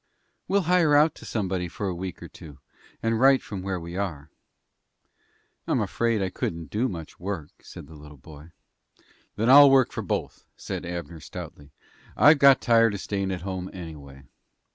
[0.47, 2.57] "We'll hire out to somebody for a week or two
[3.03, 4.31] and write from where we are."
[5.67, 8.49] "I'm afraid I couldn't do much work," said the little boy.
[9.35, 11.69] "Then I'll work for both," said Abner, stoutly.
[12.17, 14.23] "I've got tired of stayin' at home, anyway."